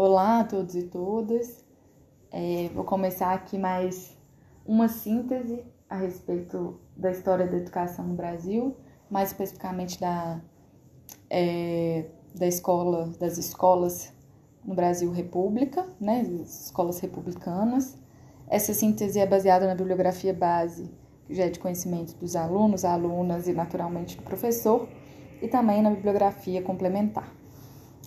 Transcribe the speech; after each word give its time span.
Olá 0.00 0.38
a 0.38 0.44
todos 0.44 0.76
e 0.76 0.84
todas. 0.84 1.64
É, 2.30 2.70
vou 2.72 2.84
começar 2.84 3.34
aqui 3.34 3.58
mais 3.58 4.16
uma 4.64 4.86
síntese 4.86 5.64
a 5.90 5.96
respeito 5.96 6.78
da 6.96 7.10
história 7.10 7.48
da 7.48 7.56
educação 7.56 8.06
no 8.06 8.14
Brasil, 8.14 8.76
mais 9.10 9.30
especificamente 9.30 9.98
da, 9.98 10.40
é, 11.28 12.04
da 12.32 12.46
escola, 12.46 13.10
das 13.18 13.38
escolas 13.38 14.12
no 14.64 14.72
Brasil 14.72 15.10
República, 15.10 15.84
né, 16.00 16.20
as 16.20 16.66
escolas 16.66 17.00
republicanas. 17.00 17.98
Essa 18.46 18.72
síntese 18.72 19.18
é 19.18 19.26
baseada 19.26 19.66
na 19.66 19.74
bibliografia 19.74 20.32
base, 20.32 20.88
que 21.26 21.34
já 21.34 21.46
é 21.46 21.50
de 21.50 21.58
conhecimento 21.58 22.14
dos 22.14 22.36
alunos, 22.36 22.84
alunas 22.84 23.48
e 23.48 23.52
naturalmente 23.52 24.16
do 24.16 24.22
professor, 24.22 24.88
e 25.42 25.48
também 25.48 25.82
na 25.82 25.90
bibliografia 25.90 26.62
complementar. 26.62 27.34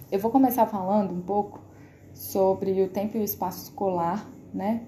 Eu 0.10 0.20
vou 0.20 0.32
começar 0.32 0.66
falando 0.68 1.14
um 1.14 1.22
pouco 1.22 1.70
sobre 2.22 2.84
o 2.84 2.88
tempo 2.88 3.18
e 3.18 3.20
o 3.20 3.24
espaço 3.24 3.64
escolar, 3.64 4.24
né? 4.54 4.84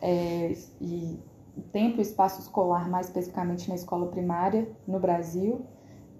É, 0.00 0.56
e 0.80 1.18
o 1.56 1.60
tempo 1.60 1.98
e 1.98 2.02
espaço 2.02 2.40
escolar, 2.40 2.88
mais 2.88 3.06
especificamente 3.08 3.68
na 3.68 3.74
escola 3.74 4.06
primária 4.06 4.70
no 4.86 5.00
Brasil. 5.00 5.66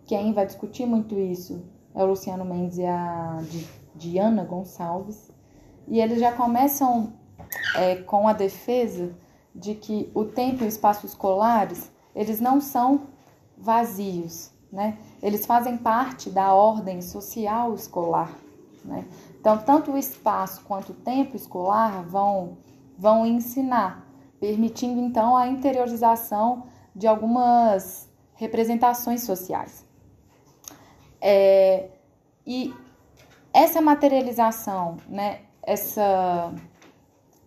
Quem 0.04 0.32
vai 0.32 0.44
discutir 0.44 0.84
muito 0.84 1.14
isso 1.14 1.62
é 1.94 2.02
o 2.02 2.06
Luciano 2.08 2.44
Mendes 2.44 2.78
e 2.78 2.84
a 2.84 3.38
Diana 3.94 4.42
Gonçalves. 4.42 5.30
E 5.86 6.00
eles 6.00 6.18
já 6.18 6.32
começam 6.32 7.12
é, 7.76 7.94
com 7.94 8.26
a 8.26 8.32
defesa 8.32 9.14
de 9.54 9.76
que 9.76 10.10
o 10.12 10.24
tempo 10.24 10.64
e 10.64 10.66
o 10.66 10.68
espaço 10.68 11.06
escolares, 11.06 11.88
eles 12.16 12.40
não 12.40 12.60
são 12.60 13.02
vazios, 13.56 14.50
né? 14.72 14.98
Eles 15.22 15.46
fazem 15.46 15.78
parte 15.78 16.30
da 16.30 16.52
ordem 16.52 17.00
social 17.00 17.74
escolar, 17.74 18.36
né? 18.84 19.06
Então, 19.48 19.56
tanto 19.56 19.92
o 19.92 19.96
espaço 19.96 20.62
quanto 20.64 20.92
o 20.92 20.94
tempo 20.94 21.34
escolar 21.34 22.02
vão, 22.02 22.58
vão 22.98 23.24
ensinar, 23.24 24.06
permitindo 24.38 25.00
então 25.00 25.34
a 25.34 25.48
interiorização 25.48 26.66
de 26.94 27.06
algumas 27.06 28.12
representações 28.34 29.22
sociais. 29.22 29.86
É, 31.18 31.88
e 32.46 32.74
essa 33.50 33.80
materialização, 33.80 34.98
né, 35.08 35.40
essa 35.62 36.52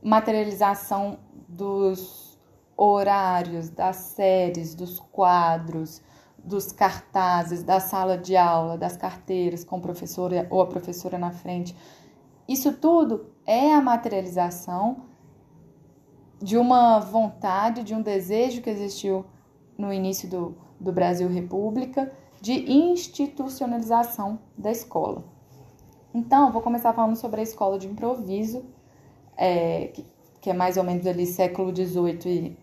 materialização 0.02 1.20
dos 1.47 2.36
horários, 2.75 3.70
das 3.70 3.97
séries, 3.97 4.73
dos 4.73 5.00
quadros, 5.00 6.02
dos 6.44 6.72
cartazes, 6.72 7.64
da 7.64 7.80
sala 7.80 8.18
de 8.18 8.36
aula, 8.36 8.78
das 8.78 8.97
carteiras 8.97 9.64
com 9.64 9.78
o 9.78 9.81
professor 9.81 10.31
ou 10.50 10.62
a 10.62 10.66
professora 10.66 11.18
na 11.18 11.31
frente. 11.31 11.75
Isso 12.52 12.73
tudo 12.73 13.27
é 13.45 13.73
a 13.73 13.80
materialização 13.80 15.05
de 16.41 16.57
uma 16.57 16.99
vontade, 16.99 17.81
de 17.81 17.95
um 17.95 18.02
desejo 18.02 18.61
que 18.61 18.69
existiu 18.69 19.25
no 19.77 19.94
início 19.94 20.27
do, 20.27 20.57
do 20.77 20.91
Brasil 20.91 21.29
República 21.29 22.11
de 22.41 22.69
institucionalização 22.69 24.38
da 24.57 24.69
escola. 24.69 25.23
Então, 26.13 26.52
vou 26.52 26.61
começar 26.61 26.91
falando 26.91 27.16
sobre 27.16 27.39
a 27.39 27.44
escola 27.44 27.79
de 27.79 27.88
improviso, 27.88 28.66
é, 29.38 29.88
que, 29.88 30.05
que, 30.41 30.49
é 30.49 30.53
mais 30.53 30.75
ou 30.75 30.83
menos 30.83 31.07
ali 31.07 31.25
século 31.25 31.73
XVIII 31.73 32.57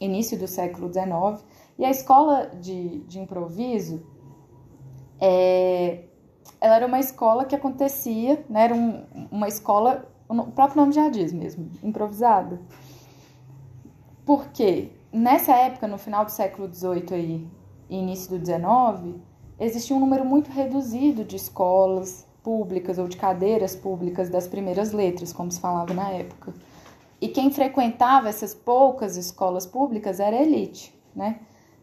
e 0.00 0.04
início 0.04 0.38
do 0.38 0.46
século 0.46 0.92
XIX. 0.92 1.42
E 1.78 1.84
a 1.86 1.90
escola 1.90 2.50
de, 2.60 2.98
de 3.04 3.20
improviso, 3.20 4.04
é, 5.18 6.08
ela 6.60 6.76
era 6.76 6.86
uma 6.86 7.00
escola 7.00 7.44
que 7.44 7.54
acontecia, 7.54 8.44
né, 8.48 8.64
era 8.64 8.74
um, 8.74 9.04
uma 9.30 9.48
escola, 9.48 10.08
o 10.28 10.44
próprio 10.52 10.80
nome 10.80 10.92
já 10.92 11.08
diz 11.08 11.32
mesmo, 11.32 11.70
improvisada. 11.82 12.60
Porque 14.24 14.90
nessa 15.12 15.52
época, 15.52 15.86
no 15.86 15.98
final 15.98 16.24
do 16.24 16.30
século 16.30 16.72
XVIII 16.72 17.06
aí, 17.12 17.48
e 17.88 17.96
início 17.96 18.36
do 18.36 18.44
XIX, 18.44 19.16
existia 19.60 19.94
um 19.94 20.00
número 20.00 20.24
muito 20.24 20.50
reduzido 20.50 21.24
de 21.24 21.36
escolas 21.36 22.26
públicas 22.42 22.98
ou 22.98 23.08
de 23.08 23.16
cadeiras 23.16 23.76
públicas 23.76 24.28
das 24.28 24.46
primeiras 24.46 24.92
letras, 24.92 25.32
como 25.32 25.50
se 25.50 25.60
falava 25.60 25.92
na 25.94 26.10
época. 26.10 26.52
E 27.20 27.28
quem 27.28 27.50
frequentava 27.50 28.28
essas 28.28 28.52
poucas 28.52 29.16
escolas 29.16 29.64
públicas 29.64 30.20
era 30.20 30.36
a 30.36 30.42
elite, 30.42 30.94
né? 31.14 31.40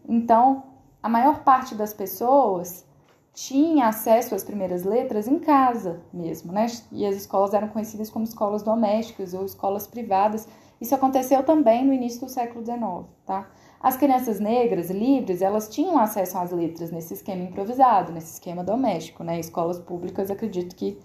Então, 0.07 0.63
a 1.01 1.09
maior 1.09 1.43
parte 1.43 1.73
das 1.73 1.93
pessoas 1.93 2.85
tinha 3.33 3.87
acesso 3.87 4.35
às 4.35 4.43
primeiras 4.43 4.83
letras 4.83 5.27
em 5.27 5.39
casa 5.39 6.01
mesmo, 6.13 6.51
né? 6.51 6.65
E 6.91 7.05
as 7.05 7.15
escolas 7.15 7.53
eram 7.53 7.69
conhecidas 7.69 8.09
como 8.09 8.25
escolas 8.25 8.61
domésticas 8.61 9.33
ou 9.33 9.45
escolas 9.45 9.87
privadas. 9.87 10.47
Isso 10.79 10.93
aconteceu 10.93 11.43
também 11.43 11.85
no 11.85 11.93
início 11.93 12.21
do 12.21 12.29
século 12.29 12.65
XIX, 12.65 13.09
tá? 13.25 13.49
As 13.79 13.95
crianças 13.95 14.39
negras 14.39 14.89
livres, 14.91 15.41
elas 15.41 15.69
tinham 15.69 15.97
acesso 15.97 16.37
às 16.37 16.51
letras 16.51 16.91
nesse 16.91 17.13
esquema 17.13 17.43
improvisado, 17.43 18.11
nesse 18.11 18.33
esquema 18.33 18.63
doméstico, 18.63 19.23
né? 19.23 19.39
Escolas 19.39 19.79
públicas, 19.79 20.29
acredito 20.29 20.75
que 20.75 20.99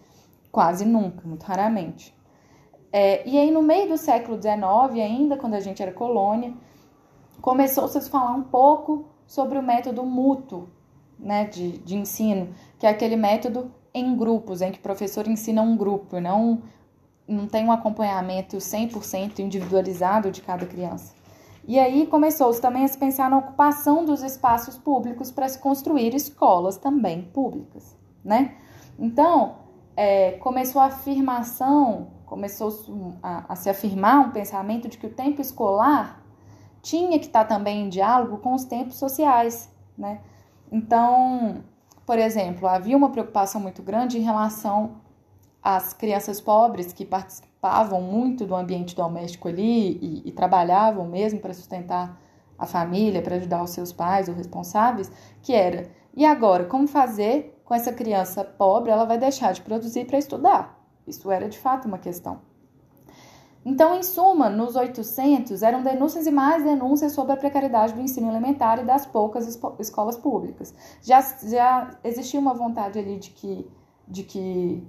quase 0.51 0.85
nunca, 0.85 1.27
muito 1.27 1.45
raramente. 1.45 2.15
É, 2.93 3.27
e 3.29 3.39
aí, 3.39 3.51
no 3.51 3.63
meio 3.63 3.89
do 3.89 3.97
século 3.97 4.41
XIX, 4.41 5.03
ainda 5.03 5.37
quando 5.37 5.55
a 5.55 5.61
gente 5.61 5.83
era 5.83 5.93
colônia, 5.93 6.55
começou-se 7.41 7.97
a 7.97 8.01
falar 8.01 8.33
um 8.33 8.43
pouco 8.43 9.07
sobre 9.27 9.59
o 9.59 9.63
método 9.63 10.05
mútuo 10.05 10.69
né, 11.19 11.45
de, 11.47 11.79
de 11.79 11.97
ensino, 11.97 12.49
que 12.79 12.87
é 12.87 12.91
aquele 12.91 13.17
método 13.17 13.71
em 13.93 14.17
grupos, 14.17 14.61
em 14.61 14.71
que 14.71 14.79
o 14.79 14.83
professor 14.83 15.27
ensina 15.27 15.63
um 15.63 15.77
grupo, 15.77 16.21
não, 16.21 16.63
não 17.27 17.47
tem 17.47 17.65
um 17.65 17.73
acompanhamento 17.73 18.57
100% 18.59 19.39
individualizado 19.39 20.31
de 20.31 20.43
cada 20.43 20.67
criança. 20.67 21.15
E 21.67 21.79
aí 21.81 22.07
começou-se 22.07 22.61
também 22.61 22.85
a 22.85 22.89
se 22.89 22.97
pensar 22.97 23.29
na 23.29 23.39
ocupação 23.39 24.05
dos 24.05 24.23
espaços 24.23 24.79
públicos 24.79 25.33
para 25.33 25.49
se 25.49 25.59
construir 25.59 26.15
escolas 26.15 26.77
também 26.77 27.23
públicas, 27.23 27.97
né? 28.25 28.55
Então, 28.99 29.57
é, 29.97 30.33
começou 30.33 30.81
a 30.81 30.87
afirmação, 30.87 32.09
começou 32.25 33.17
a, 33.21 33.53
a 33.53 33.57
se 33.57 33.69
afirmar 33.69 34.21
um 34.21 34.31
pensamento 34.31 34.89
de 34.89 34.97
que 34.97 35.07
o 35.07 35.13
tempo 35.13 35.41
escolar 35.41 36.23
tinha 36.83 37.19
que 37.19 37.27
estar 37.27 37.45
também 37.47 37.87
em 37.87 37.89
diálogo 37.89 38.39
com 38.39 38.55
os 38.55 38.65
tempos 38.65 38.97
sociais, 38.97 39.69
né? 39.99 40.21
Então, 40.71 41.65
por 42.05 42.19
exemplo, 42.19 42.69
havia 42.69 42.97
uma 42.97 43.11
preocupação 43.11 43.61
muito 43.61 43.83
grande 43.83 44.19
em 44.19 44.23
relação 44.23 44.97
às 45.63 45.93
crianças 45.93 46.41
pobres 46.41 46.93
que 46.93 47.05
participavam 47.05 48.01
muito 48.01 48.47
do 48.47 48.55
ambiente 48.55 48.95
doméstico 48.95 49.49
ali 49.49 49.99
e, 50.01 50.29
e 50.29 50.33
trabalhavam 50.33 51.07
mesmo 51.07 51.41
para 51.41 51.55
sustentar 51.55 52.21
a 52.59 52.67
família, 52.67 53.21
para 53.23 53.37
ajudar 53.37 53.63
os 53.63 53.71
seus 53.71 53.93
pais 53.93 54.29
ou 54.29 54.35
responsáveis, 54.35 55.11
que 55.43 55.53
era, 55.53 55.91
e 56.17 56.25
agora, 56.25 56.65
como 56.65 56.89
fazer 56.89 57.61
com 57.63 57.75
essa 57.75 57.93
criança 57.93 58.43
pobre? 58.43 58.91
Ela 58.91 59.05
vai 59.05 59.19
deixar 59.19 59.53
de 59.53 59.61
produzir 59.61 60.07
para 60.07 60.17
estudar. 60.17 60.83
Isso 61.07 61.31
era 61.31 61.47
de 61.47 61.59
fato 61.59 61.87
uma 61.87 61.99
questão. 61.99 62.41
Então, 63.69 63.97
em 63.97 64.03
suma, 64.05 64.49
nos 64.49 64.77
800 64.77 65.61
eram 65.61 65.83
denúncias 65.83 66.25
e 66.25 66.31
mais 66.31 66.63
denúncias 66.63 67.11
sobre 67.11 67.33
a 67.33 67.37
precariedade 67.37 67.95
do 67.95 68.01
ensino 68.01 68.29
elementar 68.29 68.79
e 68.79 68.85
das 68.85 69.05
poucas 69.05 69.59
escolas 69.81 70.17
públicas. 70.17 70.73
Já, 71.03 71.21
já 71.43 71.91
existia 72.05 72.39
uma 72.39 72.55
vontade 72.55 72.97
ali 72.97 73.19
de 73.19 73.31
que, 73.31 73.69
de 74.07 74.23
que 74.23 74.87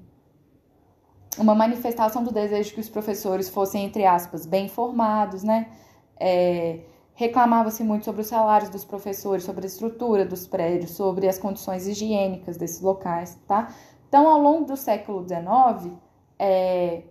uma 1.39 1.55
manifestação 1.55 2.23
do 2.23 2.31
desejo 2.31 2.75
que 2.75 2.79
os 2.79 2.87
professores 2.87 3.49
fossem, 3.49 3.83
entre 3.83 4.05
aspas, 4.05 4.45
bem 4.45 4.69
formados, 4.69 5.41
né? 5.41 5.71
É, 6.19 6.81
Reclamava-se 7.15 7.83
muito 7.83 8.05
sobre 8.05 8.21
os 8.21 8.27
salários 8.27 8.69
dos 8.69 8.85
professores, 8.85 9.43
sobre 9.43 9.63
a 9.63 9.67
estrutura 9.67 10.23
dos 10.23 10.45
prédios, 10.45 10.91
sobre 10.91 11.27
as 11.27 11.39
condições 11.39 11.87
higiênicas 11.87 12.57
desses 12.57 12.79
locais, 12.79 13.39
tá? 13.47 13.73
Então, 14.07 14.27
ao 14.27 14.39
longo 14.39 14.65
do 14.65 14.77
século 14.77 15.25
XIX, 15.27 15.97
é, 16.37 17.01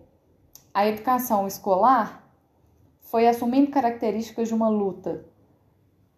a 0.77 0.85
educação 0.85 1.47
escolar 1.47 2.23
foi 2.99 3.27
assumindo 3.27 3.71
características 3.71 4.47
de 4.47 4.53
uma 4.53 4.69
luta 4.69 5.25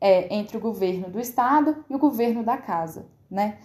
é, 0.01 0.35
entre 0.35 0.57
o 0.57 0.59
governo 0.59 1.09
do 1.09 1.17
Estado 1.17 1.85
e 1.89 1.95
o 1.95 1.97
governo 1.97 2.43
da 2.43 2.57
casa, 2.57 3.07
né? 3.31 3.57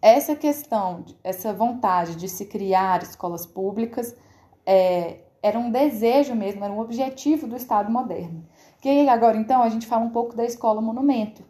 Essa 0.00 0.34
questão, 0.34 1.04
essa 1.22 1.52
vontade 1.52 2.16
de 2.16 2.26
se 2.26 2.46
criar 2.46 3.02
escolas 3.02 3.44
públicas 3.44 4.16
é, 4.64 5.24
era 5.42 5.58
um 5.58 5.70
desejo 5.70 6.34
mesmo, 6.34 6.64
era 6.64 6.72
um 6.72 6.80
objetivo 6.80 7.46
do 7.46 7.54
Estado 7.54 7.92
moderno. 7.92 8.42
Que 8.80 9.10
agora 9.10 9.36
então 9.36 9.62
a 9.62 9.68
gente 9.68 9.86
fala 9.86 10.06
um 10.06 10.10
pouco 10.10 10.34
da 10.34 10.46
escola 10.46 10.80
monumento, 10.80 11.44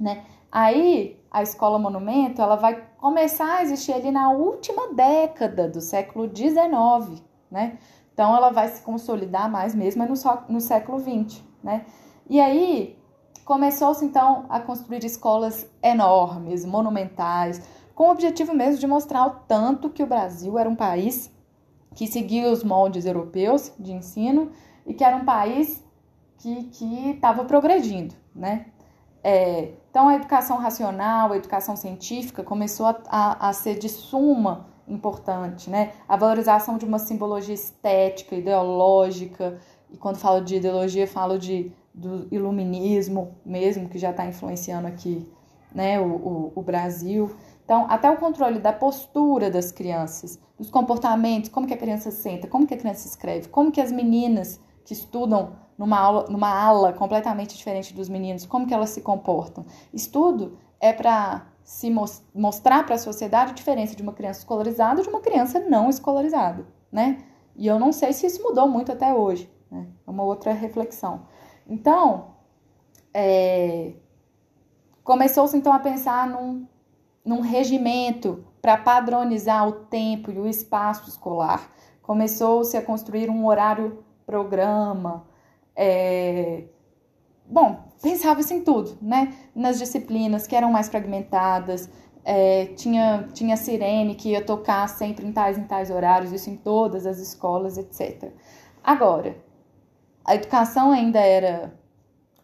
né? 0.00 0.24
Aí 0.50 1.22
a 1.30 1.42
escola 1.42 1.78
monumento 1.78 2.40
ela 2.40 2.56
vai 2.56 2.88
começar 2.96 3.58
a 3.58 3.62
existir 3.62 3.92
ali 3.92 4.10
na 4.10 4.30
última 4.30 4.94
década 4.94 5.68
do 5.68 5.82
século 5.82 6.34
XIX, 6.34 7.22
né? 7.50 7.76
Então, 8.14 8.34
ela 8.34 8.50
vai 8.50 8.68
se 8.68 8.80
consolidar 8.80 9.50
mais 9.50 9.74
mesmo 9.74 10.06
no, 10.06 10.14
no 10.48 10.60
século 10.60 10.98
XX, 10.98 11.42
né? 11.62 11.84
E 12.30 12.40
aí, 12.40 12.96
começou-se, 13.44 14.04
então, 14.04 14.46
a 14.48 14.60
construir 14.60 15.04
escolas 15.04 15.68
enormes, 15.82 16.64
monumentais, 16.64 17.60
com 17.94 18.04
o 18.04 18.10
objetivo 18.10 18.54
mesmo 18.54 18.78
de 18.78 18.86
mostrar 18.86 19.26
o 19.26 19.30
tanto 19.46 19.90
que 19.90 20.02
o 20.02 20.06
Brasil 20.06 20.58
era 20.58 20.68
um 20.68 20.76
país 20.76 21.30
que 21.94 22.06
seguia 22.06 22.50
os 22.50 22.64
moldes 22.64 23.04
europeus 23.04 23.72
de 23.78 23.92
ensino 23.92 24.50
e 24.86 24.94
que 24.94 25.04
era 25.04 25.16
um 25.16 25.24
país 25.24 25.84
que 26.38 27.10
estava 27.10 27.44
progredindo, 27.44 28.14
né? 28.34 28.66
É, 29.22 29.72
então, 29.90 30.08
a 30.08 30.16
educação 30.16 30.58
racional, 30.58 31.32
a 31.32 31.36
educação 31.36 31.74
científica 31.74 32.42
começou 32.42 32.86
a, 32.86 33.00
a, 33.08 33.48
a, 33.48 33.52
ser 33.54 33.78
de 33.78 33.88
suma 33.88 34.66
importante, 34.86 35.70
né? 35.70 35.92
A 36.08 36.16
valorização 36.16 36.78
de 36.78 36.84
uma 36.84 36.98
simbologia 36.98 37.54
estética, 37.54 38.34
ideológica, 38.34 39.58
e 39.90 39.96
quando 39.96 40.16
falo 40.16 40.40
de 40.40 40.56
ideologia, 40.56 41.06
falo 41.06 41.38
de, 41.38 41.72
do 41.92 42.26
iluminismo 42.30 43.36
mesmo, 43.44 43.88
que 43.88 43.98
já 43.98 44.10
está 44.10 44.26
influenciando 44.26 44.86
aqui 44.86 45.26
né, 45.74 46.00
o, 46.00 46.04
o, 46.04 46.52
o 46.56 46.62
Brasil. 46.62 47.34
Então, 47.64 47.86
até 47.88 48.10
o 48.10 48.16
controle 48.16 48.58
da 48.58 48.72
postura 48.72 49.50
das 49.50 49.72
crianças, 49.72 50.38
dos 50.58 50.70
comportamentos, 50.70 51.48
como 51.48 51.66
que 51.66 51.74
a 51.74 51.78
criança 51.78 52.10
senta, 52.10 52.46
como 52.46 52.66
que 52.66 52.74
a 52.74 52.76
criança 52.76 53.08
escreve, 53.08 53.48
como 53.48 53.72
que 53.72 53.80
as 53.80 53.90
meninas 53.90 54.60
que 54.84 54.92
estudam 54.92 55.52
numa 55.78 55.98
aula, 55.98 56.26
numa 56.28 56.48
ala 56.48 56.92
completamente 56.92 57.56
diferente 57.56 57.94
dos 57.94 58.08
meninos, 58.08 58.46
como 58.46 58.66
que 58.66 58.74
elas 58.74 58.90
se 58.90 59.00
comportam. 59.00 59.64
Estudo 59.92 60.58
é 60.80 60.92
para 60.92 61.46
se 61.64 61.90
mostrar 62.34 62.84
para 62.84 62.94
a 62.96 62.98
sociedade 62.98 63.52
a 63.52 63.54
diferença 63.54 63.96
de 63.96 64.02
uma 64.02 64.12
criança 64.12 64.40
escolarizada 64.40 65.02
de 65.02 65.08
uma 65.08 65.20
criança 65.20 65.58
não 65.60 65.88
escolarizada, 65.88 66.66
né? 66.92 67.24
E 67.56 67.66
eu 67.66 67.78
não 67.78 67.90
sei 67.90 68.12
se 68.12 68.26
isso 68.26 68.42
mudou 68.42 68.68
muito 68.68 68.92
até 68.92 69.14
hoje, 69.14 69.50
né? 69.70 69.86
É 70.06 70.10
uma 70.10 70.22
outra 70.22 70.52
reflexão. 70.52 71.26
Então, 71.66 72.34
é... 73.14 73.94
começou-se 75.02 75.56
então 75.56 75.72
a 75.72 75.78
pensar 75.78 76.28
num, 76.28 76.66
num 77.24 77.40
regimento 77.40 78.44
para 78.60 78.76
padronizar 78.76 79.66
o 79.66 79.72
tempo 79.72 80.30
e 80.30 80.38
o 80.38 80.46
espaço 80.46 81.08
escolar. 81.08 81.72
Começou-se 82.02 82.76
a 82.76 82.82
construir 82.82 83.30
um 83.30 83.46
horário 83.46 84.04
programa, 84.26 85.26
é... 85.74 86.64
Bom, 87.46 87.84
pensava-se 88.02 88.54
em 88.54 88.64
tudo, 88.64 88.96
né? 89.02 89.34
Nas 89.54 89.78
disciplinas 89.78 90.46
que 90.46 90.56
eram 90.56 90.72
mais 90.72 90.88
fragmentadas, 90.88 91.90
é, 92.24 92.66
tinha, 92.76 93.28
tinha 93.34 93.56
sirene 93.56 94.14
que 94.14 94.30
ia 94.30 94.42
tocar 94.42 94.88
sempre 94.88 95.26
em 95.26 95.32
tais 95.32 95.58
em 95.58 95.64
tais 95.64 95.90
horários, 95.90 96.32
isso 96.32 96.48
em 96.48 96.56
todas 96.56 97.06
as 97.06 97.18
escolas, 97.18 97.76
etc. 97.76 98.32
Agora, 98.82 99.36
a 100.24 100.34
educação 100.34 100.90
ainda 100.90 101.20
era 101.20 101.74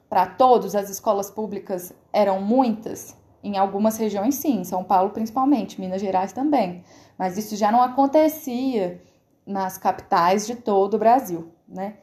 para 0.08 0.26
todos, 0.26 0.74
as 0.74 0.90
escolas 0.90 1.30
públicas 1.30 1.94
eram 2.12 2.40
muitas, 2.40 3.16
em 3.42 3.56
algumas 3.56 3.96
regiões 3.96 4.34
sim, 4.34 4.64
São 4.64 4.84
Paulo 4.84 5.10
principalmente, 5.10 5.80
Minas 5.80 6.00
Gerais 6.00 6.32
também, 6.32 6.84
mas 7.16 7.38
isso 7.38 7.56
já 7.56 7.72
não 7.72 7.80
acontecia 7.80 9.02
nas 9.46 9.78
capitais 9.78 10.46
de 10.46 10.56
todo 10.56 10.94
o 10.94 10.98
Brasil, 10.98 11.52
né? 11.66 11.94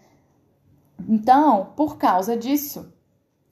Então, 1.07 1.73
por 1.75 1.97
causa 1.97 2.37
disso, 2.37 2.93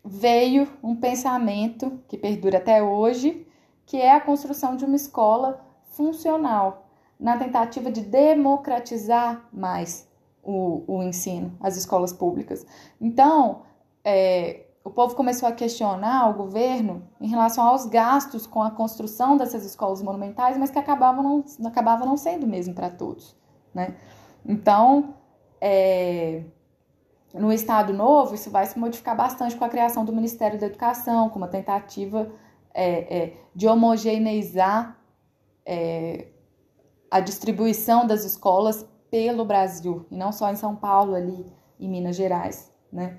veio 0.04 0.68
um 0.84 0.96
pensamento 0.96 2.00
que 2.08 2.18
perdura 2.18 2.58
até 2.58 2.82
hoje, 2.82 3.48
que 3.86 3.98
é 3.98 4.12
a 4.12 4.22
construção 4.22 4.76
de 4.76 4.86
uma 4.86 4.96
escola 4.96 5.66
funcional, 5.86 6.88
na 7.20 7.38
tentativa 7.38 7.92
de 7.92 8.02
democratizar 8.02 9.48
mais 9.52 10.08
o, 10.44 10.84
o 10.88 11.04
ensino, 11.04 11.56
as 11.60 11.76
escolas 11.78 12.12
públicas. 12.12 12.66
Então, 13.00 13.62
é, 14.04 14.66
o 14.84 14.92
povo 14.92 15.16
começou 15.16 15.50
a 15.50 15.52
questionar 15.52 16.30
o 16.30 16.34
governo 16.36 17.02
em 17.20 17.28
relação 17.28 17.66
aos 17.66 17.88
gastos 17.88 18.46
com 18.46 18.62
a 18.62 18.70
construção 18.70 19.36
dessas 19.36 19.66
escolas 19.66 20.04
monumentais, 20.04 20.58
mas 20.58 20.70
que 20.70 20.78
acabavam 20.78 21.24
não, 21.24 21.68
acabavam 21.68 22.06
não 22.06 22.18
sendo 22.18 22.46
mesmo 22.46 22.76
para 22.76 22.92
todos. 22.92 23.36
Né? 23.74 23.96
Então, 24.46 25.16
é, 25.60 26.44
no 27.40 27.52
Estado 27.52 27.94
Novo, 27.94 28.34
isso 28.34 28.50
vai 28.50 28.66
se 28.66 28.80
modificar 28.80 29.16
bastante 29.16 29.56
com 29.56 29.66
a 29.66 29.70
criação 29.70 30.06
do 30.06 30.14
Ministério 30.14 30.60
da 30.60 30.68
Educação, 30.68 31.30
com 31.30 31.38
uma 31.38 31.48
tentativa 31.48 32.32
é, 32.74 33.18
é, 33.18 33.34
de 33.54 33.68
homogeneizar 33.68 34.98
é, 35.66 36.28
a 37.12 37.20
distribuição 37.20 38.08
das 38.08 38.24
escolas 38.24 38.88
pelo 39.12 39.46
Brasil, 39.46 40.06
e 40.10 40.16
não 40.16 40.32
só 40.32 40.52
em 40.52 40.56
São 40.56 40.76
Paulo, 40.76 41.14
ali 41.14 41.46
em 41.80 41.90
Minas 41.90 42.16
Gerais. 42.16 42.72
Né? 42.92 43.18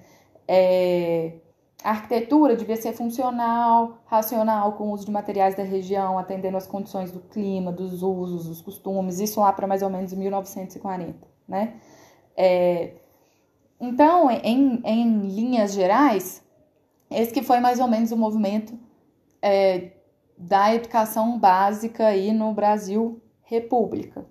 É, 0.49 1.35
a 1.85 1.91
arquitetura 1.91 2.57
devia 2.57 2.77
ser 2.77 2.93
funcional, 2.93 3.99
racional, 4.07 4.73
com 4.73 4.85
o 4.85 4.93
uso 4.93 5.05
de 5.05 5.11
materiais 5.11 5.55
da 5.55 5.63
região, 5.63 6.19
atendendo 6.19 6.57
às 6.57 6.67
condições 6.67 7.13
do 7.13 7.21
clima, 7.21 7.71
dos 7.71 8.03
usos, 8.03 8.49
dos 8.49 8.61
costumes, 8.63 9.21
isso 9.21 9.41
lá 9.41 9.53
para 9.53 9.67
mais 9.67 9.83
ou 9.83 9.91
menos 9.91 10.13
1940. 10.13 11.15
Né? 11.47 11.75
É, 12.37 12.95
então, 13.81 14.31
em, 14.31 14.81
em 14.85 15.21
linhas 15.29 15.75
gerais, 15.75 16.43
esse 17.11 17.33
que 17.33 17.43
foi 17.43 17.61
mais 17.61 17.79
ou 17.79 17.87
menos 17.87 18.11
o 18.11 18.17
movimento 18.17 18.79
é, 19.41 19.93
da 20.37 20.75
educação 20.75 21.39
básica 21.39 22.07
aí 22.07 22.33
no 22.33 22.53
Brasil 22.53 23.21
República. 23.43 24.27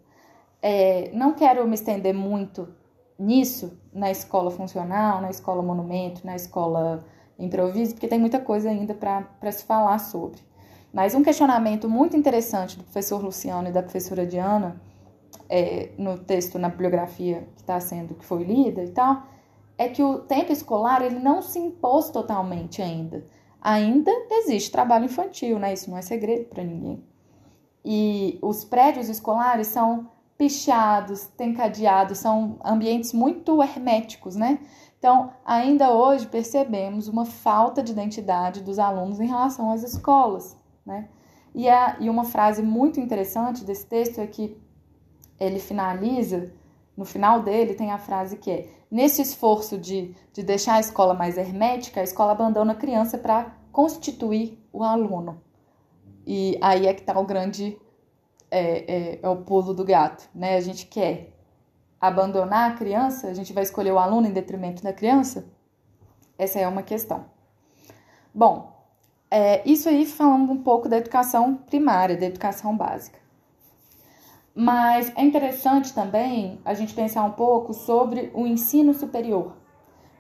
É, 0.62 1.12
não 1.14 1.34
quero 1.34 1.68
me 1.68 1.76
estender 1.76 2.14
muito 2.14 2.68
nisso, 3.18 3.80
na 3.94 4.12
escola 4.12 4.52
funcional, 4.52 5.22
na 5.22 5.30
escola 5.30 5.62
monumento, 5.62 6.26
na 6.26 6.36
escola 6.36 7.06
improviso, 7.38 7.94
porque 7.94 8.08
tem 8.08 8.20
muita 8.20 8.40
coisa 8.40 8.70
ainda 8.70 8.94
para 8.94 9.52
se 9.52 9.64
falar 9.64 10.00
sobre. 10.00 10.42
Mas 10.92 11.14
um 11.14 11.24
questionamento 11.24 11.90
muito 11.90 12.18
interessante 12.18 12.78
do 12.78 12.84
professor 12.84 13.24
Luciano 13.24 13.70
e 13.70 13.72
da 13.72 13.84
professora 13.84 14.26
Diana, 14.26 14.82
é, 15.50 15.92
no 15.98 16.18
texto, 16.18 16.58
na 16.58 16.70
bibliografia 16.70 17.48
que 17.56 17.62
está 17.62 17.80
sendo, 17.80 18.16
que 18.16 18.26
foi 18.26 18.44
lida 18.44 18.84
e 18.84 18.90
tal, 18.90 19.24
é 19.78 19.88
que 19.90 20.02
o 20.02 20.20
tempo 20.20 20.52
escolar 20.52 21.02
ele 21.02 21.20
não 21.20 21.42
se 21.42 21.60
impôs 21.60 22.10
totalmente 22.10 22.82
ainda. 22.82 23.26
Ainda 23.62 24.12
existe 24.32 24.72
trabalho 24.72 25.06
infantil, 25.06 25.58
né? 25.60 25.74
Isso 25.74 25.90
não 25.90 25.98
é 25.98 26.02
segredo 26.02 26.46
para 26.46 26.64
ninguém. 26.64 27.04
E 27.84 28.40
os 28.42 28.64
prédios 28.64 29.10
escolares 29.10 29.68
são 29.68 30.10
pichados, 30.38 31.28
tem 31.38 31.54
cadeados, 31.54 32.18
são 32.18 32.58
ambientes 32.64 33.14
muito 33.14 33.62
herméticos, 33.62 34.36
né? 34.36 34.60
Então, 34.98 35.32
ainda 35.46 35.94
hoje 35.94 36.28
percebemos 36.28 37.08
uma 37.08 37.26
falta 37.26 37.84
de 37.84 37.92
identidade 37.92 38.62
dos 38.62 38.80
alunos 38.80 39.20
em 39.20 39.28
relação 39.28 39.72
às 39.72 39.84
escolas, 39.84 40.58
né? 40.86 41.10
E, 41.54 41.70
a, 41.70 41.98
e 42.00 42.10
uma 42.10 42.26
frase 42.26 42.62
muito 42.62 43.00
interessante 43.00 43.64
desse 43.64 43.86
texto 43.86 44.20
é 44.20 44.28
que 44.28 44.58
ele 45.40 45.60
finaliza, 45.60 46.52
no 46.96 47.06
final 47.06 47.42
dele 47.42 47.74
tem 47.74 47.92
a 47.92 47.98
frase 47.98 48.38
que 48.38 48.52
é 48.52 48.68
Nesse 48.96 49.22
esforço 49.22 49.78
de, 49.78 50.16
de 50.32 50.42
deixar 50.42 50.76
a 50.76 50.80
escola 50.80 51.14
mais 51.14 51.38
hermética, 51.38 52.00
a 52.00 52.04
escola 52.04 52.32
abandona 52.32 52.72
a 52.72 52.76
criança 52.76 53.18
para 53.18 53.52
constituir 53.70 54.58
o 54.72 54.86
aluno. 54.86 55.42
E 56.26 56.58
aí 56.62 56.88
é 56.88 56.94
que 56.94 57.02
está 57.02 57.20
o 57.20 57.26
grande 57.26 57.78
é, 58.50 59.18
é, 59.18 59.20
é, 59.22 59.30
o 59.30 59.36
pulo 59.36 59.74
do 59.74 59.84
gato, 59.84 60.30
né? 60.34 60.56
A 60.56 60.62
gente 60.62 60.86
quer 60.86 61.34
abandonar 62.00 62.72
a 62.72 62.74
criança, 62.76 63.28
a 63.28 63.34
gente 63.34 63.52
vai 63.52 63.64
escolher 63.64 63.92
o 63.92 64.00
aluno 64.00 64.28
em 64.28 64.32
detrimento 64.32 64.82
da 64.82 64.94
criança? 64.94 65.46
Essa 66.38 66.60
é 66.60 66.68
uma 66.68 66.82
questão. 66.82 67.26
Bom, 68.34 68.72
é, 69.30 69.62
isso 69.68 69.90
aí 69.90 70.06
falando 70.06 70.52
um 70.52 70.64
pouco 70.64 70.88
da 70.88 70.96
educação 70.96 71.56
primária, 71.56 72.16
da 72.16 72.28
educação 72.28 72.78
básica. 72.78 73.20
Mas 74.58 75.12
é 75.18 75.22
interessante 75.22 75.94
também 75.94 76.60
a 76.64 76.74
gente 76.74 76.94
pensar 76.94 77.24
um 77.24 77.32
pouco 77.32 77.74
sobre 77.74 78.32
o 78.34 78.48
ensino 78.48 78.94
superior. 78.94 79.58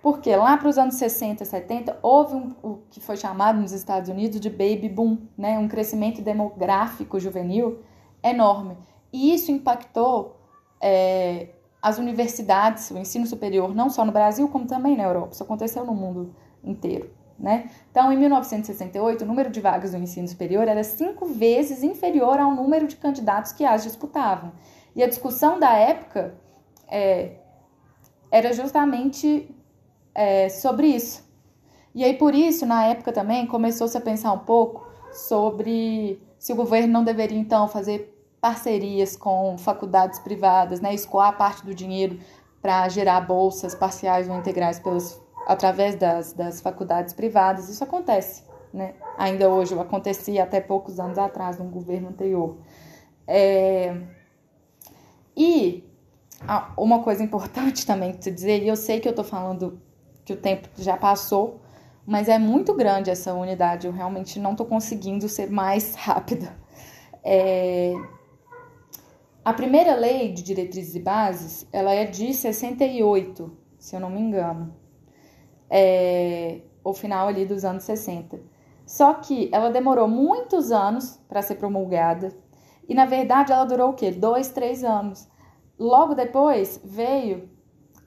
Porque 0.02 0.36
lá 0.36 0.58
para 0.58 0.68
os 0.68 0.78
anos 0.78 0.96
60, 0.96 1.46
70, 1.46 1.98
houve 2.02 2.36
um, 2.36 2.54
o 2.62 2.80
que 2.92 3.00
foi 3.00 3.16
chamado 3.16 3.60
nos 3.62 3.72
Estados 3.72 4.10
Unidos 4.10 4.42
de 4.42 4.50
baby 4.50 4.90
boom, 4.90 5.18
né? 5.38 5.58
um 5.58 5.70
crescimento 5.70 6.22
demográfico 6.22 7.18
juvenil 7.18 7.80
enorme. 8.22 8.78
E 9.12 9.34
isso 9.34 9.52
impactou 9.52 10.36
é, 10.82 11.48
as 11.82 11.98
universidades, 11.98 12.92
o 12.92 12.98
ensino 12.98 13.26
superior, 13.26 13.74
não 13.74 13.90
só 13.90 14.04
no 14.04 14.12
Brasil, 14.12 14.50
como 14.50 14.68
também 14.68 14.98
na 14.98 15.04
Europa. 15.04 15.30
Isso 15.32 15.44
aconteceu 15.44 15.86
no 15.86 15.96
mundo 15.96 16.36
inteiro. 16.62 17.10
Né? 17.38 17.70
Então, 17.92 18.12
em 18.12 18.18
1968, 18.18 19.24
o 19.24 19.28
número 19.28 19.50
de 19.50 19.60
vagas 19.60 19.92
do 19.92 19.98
ensino 19.98 20.28
superior 20.28 20.68
era 20.68 20.84
cinco 20.84 21.26
vezes 21.26 21.84
inferior 21.84 22.40
ao 22.40 22.56
número 22.56 22.88
de 22.88 22.96
candidatos 22.96 23.52
que 23.52 23.66
as 23.66 23.84
disputavam. 23.84 24.54
E 24.96 25.04
a 25.04 25.08
discussão 25.08 25.60
da 25.60 25.74
época 25.74 26.34
é, 26.88 27.34
era 28.32 28.54
justamente 28.54 29.54
é, 30.14 30.48
sobre 30.48 30.88
isso. 30.88 31.26
E 31.94 32.04
aí, 32.04 32.14
por 32.14 32.34
isso, 32.34 32.66
na 32.66 32.86
época 32.86 33.12
também, 33.12 33.46
começou-se 33.46 33.98
a 33.98 34.02
pensar 34.02 34.32
um 34.32 34.40
pouco 34.40 34.88
sobre 35.12 36.22
se 36.40 36.54
o 36.54 36.56
governo 36.56 36.92
não 36.92 37.04
deveria, 37.04 37.38
então, 37.38 37.68
fazer 37.68 38.14
parcerias 38.40 39.16
com 39.16 39.58
faculdades 39.58 40.20
privadas, 40.20 40.80
né? 40.80 40.94
escoar 40.94 41.38
parte 41.38 41.66
do 41.66 41.74
dinheiro 41.74 42.20
para 42.62 42.88
gerar 42.90 43.22
bolsas 43.22 43.74
parciais 43.74 44.30
ou 44.30 44.38
integrais 44.38 44.80
pelos 44.80 45.20
através 45.46 45.96
das, 45.96 46.34
das 46.34 46.62
faculdades 46.62 47.14
privadas. 47.14 47.70
Isso 47.70 47.84
acontece, 47.84 48.44
né? 48.74 48.96
Ainda 49.18 49.50
hoje, 49.50 49.78
acontecia 49.80 50.44
até 50.44 50.60
poucos 50.60 51.00
anos 51.00 51.18
atrás, 51.18 51.58
no 51.58 51.66
governo 51.66 52.10
anterior. 52.10 52.58
É... 53.28 53.96
E 55.36 55.84
uma 56.78 57.02
coisa 57.02 57.24
importante 57.24 57.86
também 57.88 58.12
te 58.12 58.32
dizer, 58.32 58.64
e 58.64 58.68
eu 58.68 58.76
sei 58.76 59.00
que 59.00 59.08
eu 59.08 59.14
tô 59.14 59.24
falando 59.24 59.82
que 60.24 60.34
o 60.34 60.38
tempo 60.38 60.68
já 60.78 60.98
passou, 60.98 61.62
mas 62.06 62.28
é 62.28 62.38
muito 62.38 62.74
grande 62.74 63.10
essa 63.10 63.34
unidade, 63.34 63.88
eu 63.88 63.94
realmente 63.94 64.40
não 64.40 64.56
tô 64.56 64.66
conseguindo 64.66 65.28
ser 65.30 65.50
mais 65.50 65.94
rápida. 65.96 66.56
É... 67.24 67.94
A 69.44 69.54
primeira 69.54 69.96
lei 69.96 70.32
de 70.32 70.42
diretrizes 70.42 70.96
e 70.96 71.00
bases, 71.00 71.68
ela 71.72 71.94
é 71.94 72.06
de 72.06 72.34
68, 72.34 73.56
se 73.78 73.96
eu 73.96 74.00
não 74.00 74.10
me 74.10 74.20
engano. 74.20 74.74
É... 75.70 76.62
O 76.84 76.94
final 76.94 77.28
ali 77.28 77.46
dos 77.46 77.66
anos 77.66 77.84
60. 77.84 78.40
Só 78.86 79.16
que 79.16 79.50
ela 79.52 79.72
demorou 79.72 80.08
muitos 80.08 80.72
anos 80.72 81.20
para 81.28 81.42
ser 81.42 81.56
promulgada. 81.56 82.32
E 82.88 82.94
na 82.94 83.06
verdade 83.06 83.52
ela 83.52 83.66
durou 83.66 83.90
o 83.90 83.94
quê? 83.94 84.12
Dois, 84.12 84.50
três 84.50 84.84
anos. 84.84 85.28
Logo 85.78 86.14
depois 86.14 86.80
veio 86.84 87.50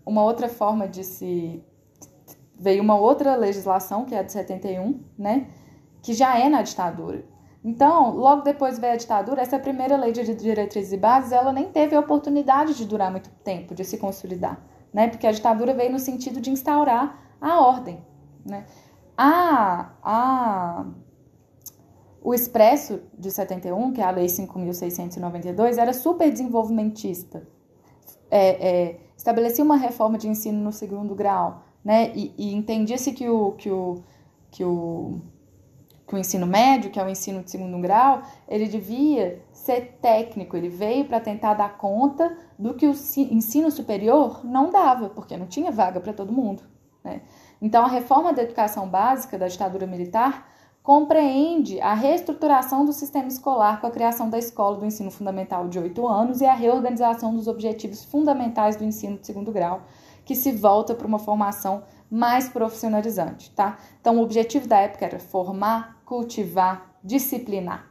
uma 0.06 0.22
outra 0.22 0.48
forma 0.48 0.86
de 0.86 1.04
se. 1.04 1.62
Veio 2.56 2.82
uma 2.82 2.96
outra 2.96 3.36
legislação, 3.36 4.04
que 4.04 4.14
é 4.14 4.18
a 4.18 4.22
de 4.22 4.32
71, 4.32 5.00
né? 5.18 5.48
Que 6.02 6.12
já 6.12 6.38
é 6.38 6.48
na 6.48 6.62
ditadura. 6.62 7.24
Então, 7.62 8.14
logo 8.16 8.42
depois 8.42 8.78
veio 8.78 8.94
a 8.94 8.96
ditadura, 8.96 9.42
essa 9.42 9.58
primeira 9.58 9.96
lei 9.96 10.12
de 10.12 10.34
diretrizes 10.34 10.92
e 10.92 10.96
bases, 10.96 11.32
ela 11.32 11.52
nem 11.52 11.66
teve 11.70 11.94
a 11.94 12.00
oportunidade 12.00 12.74
de 12.74 12.84
durar 12.84 13.10
muito 13.10 13.30
tempo, 13.44 13.74
de 13.74 13.84
se 13.84 13.98
consolidar, 13.98 14.64
né? 14.92 15.08
Porque 15.08 15.26
a 15.26 15.32
ditadura 15.32 15.74
veio 15.74 15.92
no 15.92 15.98
sentido 15.98 16.40
de 16.40 16.50
instaurar 16.50 17.20
a 17.40 17.60
ordem, 17.60 18.02
né? 18.44 18.66
A, 19.16 19.92
a, 20.02 20.86
o 22.22 22.34
Expresso 22.34 23.00
de 23.18 23.30
71, 23.30 23.92
que 23.92 24.00
é 24.00 24.04
a 24.04 24.10
Lei 24.10 24.26
5.692, 24.26 25.78
era 25.78 25.92
super 25.92 26.30
desenvolvimentista. 26.30 27.46
É, 28.30 28.68
é, 28.68 29.00
estabelecia 29.16 29.64
uma 29.64 29.76
reforma 29.76 30.18
de 30.18 30.28
ensino 30.28 30.62
no 30.62 30.72
segundo 30.72 31.14
grau, 31.14 31.62
né? 31.84 32.12
E, 32.14 32.34
e 32.36 32.54
entendia-se 32.54 33.12
que 33.12 33.28
o, 33.28 33.52
que, 33.52 33.70
o, 33.70 34.02
que, 34.50 34.64
o, 34.64 35.20
que 36.06 36.14
o 36.14 36.18
ensino 36.18 36.46
médio, 36.46 36.90
que 36.90 37.00
é 37.00 37.04
o 37.04 37.08
ensino 37.08 37.42
de 37.42 37.50
segundo 37.50 37.78
grau, 37.80 38.22
ele 38.46 38.68
devia 38.68 39.42
ser 39.52 39.98
técnico, 40.00 40.56
ele 40.56 40.68
veio 40.68 41.06
para 41.06 41.20
tentar 41.20 41.54
dar 41.54 41.76
conta 41.78 42.36
do 42.58 42.74
que 42.74 42.86
o 42.86 42.94
ensino 43.30 43.70
superior 43.70 44.44
não 44.44 44.70
dava, 44.70 45.08
porque 45.08 45.36
não 45.36 45.46
tinha 45.46 45.70
vaga 45.70 45.98
para 46.00 46.12
todo 46.12 46.32
mundo. 46.32 46.62
Né? 47.02 47.22
Então, 47.60 47.84
a 47.84 47.88
reforma 47.88 48.32
da 48.32 48.42
educação 48.42 48.88
básica 48.88 49.38
da 49.38 49.48
ditadura 49.48 49.86
militar 49.86 50.48
compreende 50.82 51.80
a 51.80 51.92
reestruturação 51.92 52.84
do 52.84 52.92
sistema 52.92 53.28
escolar 53.28 53.80
com 53.80 53.86
a 53.86 53.90
criação 53.90 54.30
da 54.30 54.38
escola 54.38 54.78
do 54.78 54.86
ensino 54.86 55.10
fundamental 55.10 55.68
de 55.68 55.78
oito 55.78 56.06
anos 56.06 56.40
e 56.40 56.46
a 56.46 56.54
reorganização 56.54 57.34
dos 57.34 57.46
objetivos 57.46 58.04
fundamentais 58.04 58.76
do 58.76 58.84
ensino 58.84 59.18
de 59.18 59.26
segundo 59.26 59.52
grau, 59.52 59.82
que 60.24 60.34
se 60.34 60.50
volta 60.52 60.94
para 60.94 61.06
uma 61.06 61.18
formação 61.18 61.82
mais 62.10 62.48
profissionalizante, 62.48 63.50
tá? 63.50 63.76
Então, 64.00 64.16
o 64.16 64.22
objetivo 64.22 64.66
da 64.66 64.78
época 64.78 65.04
era 65.04 65.18
formar, 65.18 66.00
cultivar, 66.06 66.94
disciplinar. 67.04 67.86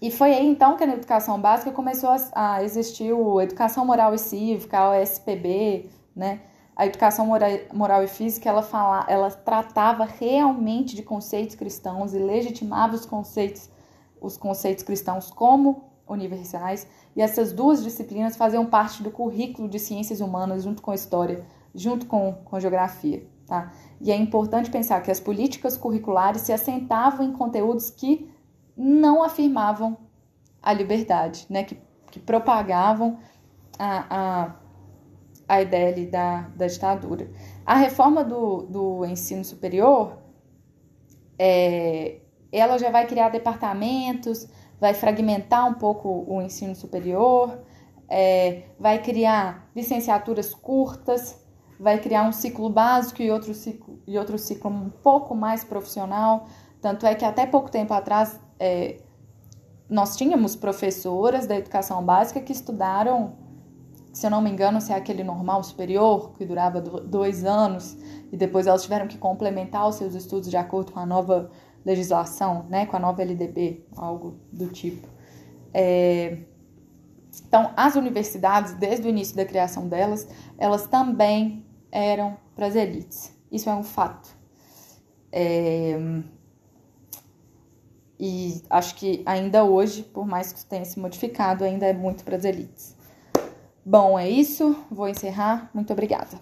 E 0.00 0.10
foi 0.10 0.32
aí 0.32 0.46
então 0.46 0.76
que 0.76 0.86
na 0.86 0.94
educação 0.94 1.40
básica 1.40 1.72
começou 1.72 2.10
a, 2.32 2.62
existir 2.62 3.12
o 3.12 3.40
Educação 3.40 3.84
Moral 3.84 4.14
e 4.14 4.18
Cívica, 4.18 4.78
a 4.78 4.90
OSPB, 4.90 5.90
né? 6.14 6.40
A 6.78 6.86
educação 6.86 7.26
moral, 7.26 8.04
e 8.04 8.06
física 8.06 8.48
ela 8.48 8.62
fala, 8.62 9.04
ela 9.08 9.30
tratava 9.30 10.04
realmente 10.04 10.94
de 10.94 11.02
conceitos 11.02 11.56
cristãos 11.56 12.14
e 12.14 12.18
legitimava 12.18 12.94
os 12.94 13.04
conceitos 13.04 13.68
os 14.20 14.36
conceitos 14.36 14.82
cristãos 14.82 15.30
como 15.30 15.84
universais. 16.08 16.88
E 17.14 17.22
essas 17.22 17.52
duas 17.52 17.84
disciplinas 17.84 18.36
faziam 18.36 18.66
parte 18.66 19.00
do 19.00 19.12
currículo 19.12 19.68
de 19.68 19.78
ciências 19.78 20.20
humanas 20.20 20.64
junto 20.64 20.80
com 20.80 20.94
história 20.94 21.44
junto 21.74 22.06
com, 22.06 22.32
com 22.44 22.58
geografia 22.58 23.24
tá? 23.48 23.72
E 24.00 24.12
é 24.12 24.16
importante 24.16 24.70
pensar 24.70 25.02
que 25.02 25.10
as 25.10 25.18
políticas 25.18 25.76
curriculares 25.76 26.42
se 26.42 26.52
assentavam 26.52 27.26
em 27.26 27.32
conteúdos 27.32 27.90
que 27.90 28.30
não 28.76 29.22
afirmavam 29.22 29.96
a 30.62 30.72
liberdade 30.72 31.46
né? 31.50 31.64
Que, 31.64 31.76
que 32.10 32.20
propagavam 32.20 33.18
a, 33.78 34.04
a 34.10 34.54
a 35.48 35.62
ideia 35.62 35.88
ali 35.88 36.06
da, 36.06 36.42
da 36.54 36.66
ditadura. 36.66 37.30
A 37.64 37.74
reforma 37.74 38.22
do, 38.22 38.62
do 38.62 39.04
ensino 39.06 39.44
superior, 39.44 40.18
é, 41.38 42.20
ela 42.52 42.78
já 42.78 42.90
vai 42.90 43.06
criar 43.06 43.30
departamentos, 43.30 44.46
vai 44.78 44.92
fragmentar 44.94 45.66
um 45.66 45.74
pouco 45.74 46.24
o 46.28 46.42
ensino 46.42 46.74
superior, 46.74 47.58
é, 48.08 48.62
vai 48.78 49.02
criar 49.02 49.70
licenciaturas 49.74 50.54
curtas, 50.54 51.42
vai 51.80 51.98
criar 51.98 52.24
um 52.24 52.32
ciclo 52.32 52.68
básico 52.68 53.22
e 53.22 53.30
outro 53.30 53.54
ciclo, 53.54 54.00
e 54.06 54.18
outro 54.18 54.38
ciclo 54.38 54.70
um 54.70 54.90
pouco 54.90 55.34
mais 55.34 55.64
profissional. 55.64 56.46
Tanto 56.80 57.06
é 57.06 57.14
que 57.14 57.24
até 57.24 57.46
pouco 57.46 57.70
tempo 57.70 57.92
atrás 57.94 58.38
é, 58.58 59.00
nós 59.88 60.16
tínhamos 60.16 60.54
professoras 60.54 61.46
da 61.46 61.56
educação 61.56 62.04
básica 62.04 62.40
que 62.40 62.52
estudaram 62.52 63.47
se 64.18 64.26
eu 64.26 64.30
não 64.32 64.42
me 64.42 64.50
engano, 64.50 64.80
se 64.80 64.92
é 64.92 64.96
aquele 64.96 65.22
normal 65.22 65.62
superior, 65.62 66.32
que 66.32 66.44
durava 66.44 66.80
dois 66.80 67.44
anos, 67.44 67.96
e 68.32 68.36
depois 68.36 68.66
elas 68.66 68.82
tiveram 68.82 69.06
que 69.06 69.16
complementar 69.16 69.88
os 69.88 69.94
seus 69.94 70.12
estudos 70.12 70.50
de 70.50 70.56
acordo 70.56 70.90
com 70.90 70.98
a 70.98 71.06
nova 71.06 71.48
legislação, 71.86 72.66
né, 72.68 72.84
com 72.84 72.96
a 72.96 72.98
nova 72.98 73.22
LDB, 73.22 73.86
algo 73.96 74.40
do 74.52 74.66
tipo. 74.70 75.06
É... 75.72 76.36
Então, 77.46 77.72
as 77.76 77.94
universidades, 77.94 78.74
desde 78.74 79.06
o 79.06 79.08
início 79.08 79.36
da 79.36 79.44
criação 79.44 79.86
delas, 79.86 80.26
elas 80.58 80.88
também 80.88 81.64
eram 81.92 82.36
para 82.56 82.66
as 82.66 82.74
elites. 82.74 83.32
Isso 83.52 83.70
é 83.70 83.74
um 83.76 83.84
fato. 83.84 84.36
É... 85.30 85.96
E 88.18 88.64
acho 88.68 88.96
que 88.96 89.22
ainda 89.24 89.62
hoje, 89.62 90.02
por 90.02 90.26
mais 90.26 90.52
que 90.52 90.64
tenha 90.64 90.84
se 90.84 90.98
modificado, 90.98 91.62
ainda 91.62 91.86
é 91.86 91.92
muito 91.92 92.24
para 92.24 92.34
as 92.34 92.44
elites. 92.44 92.97
Bom, 93.88 94.18
é 94.18 94.28
isso. 94.28 94.76
Vou 94.90 95.08
encerrar. 95.08 95.70
Muito 95.72 95.90
obrigada. 95.94 96.36